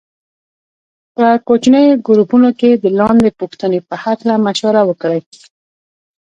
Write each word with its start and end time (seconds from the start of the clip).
په 1.15 1.25
کوچنیو 1.47 2.01
ګروپونو 2.07 2.49
کې 2.59 2.69
د 2.83 2.85
لاندې 2.99 3.29
پوښتنې 3.39 3.79
په 3.87 3.95
هکله 4.03 4.33
مشوره 4.45 4.81
وکړئ. 4.85 5.19